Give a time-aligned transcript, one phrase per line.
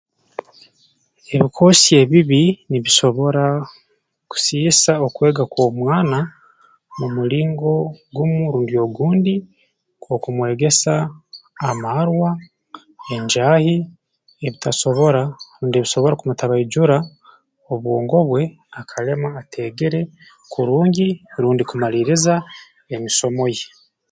[1.35, 3.45] Ebikoosi ebibi nibisobora
[4.29, 6.19] kusiisa okwega kw'omwana
[6.97, 7.71] mu mulingo
[8.15, 9.35] gumu rundi ogundi
[9.95, 10.93] nk'okumwegesa
[11.69, 12.29] amaarwa
[13.15, 13.75] enjaahi
[14.45, 15.23] ebitasobora
[15.59, 16.97] rundi ebisobora kumutabaijura
[17.71, 18.43] obwongo bwe
[18.79, 19.99] akalema ateegere
[20.51, 21.07] kurungi
[21.41, 22.33] rundi kumaliiriza
[22.95, 23.65] emisomo ye